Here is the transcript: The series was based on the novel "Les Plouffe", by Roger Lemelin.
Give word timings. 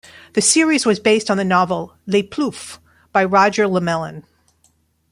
The 0.33 0.41
series 0.41 0.83
was 0.83 0.99
based 0.99 1.29
on 1.29 1.37
the 1.37 1.43
novel 1.45 1.93
"Les 2.07 2.23
Plouffe", 2.23 2.79
by 3.11 3.23
Roger 3.23 3.67
Lemelin. 3.67 4.23